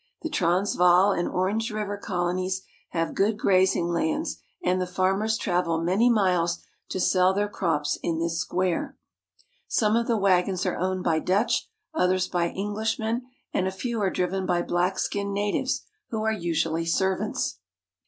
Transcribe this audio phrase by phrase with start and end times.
[0.23, 6.09] The Transvaal and Orange River colonies have good grazing lands, and the farmers travel many
[6.09, 6.57] miles
[6.89, 8.97] to sell their crops in this square.
[9.67, 13.67] Some of the wagons are owned by Dutch, others by English 1 jH^ men, and
[13.67, 14.95] a few arc diivuii by bl;n.k.
[14.95, 17.59] skiaiicd natives who I 'are usually servants.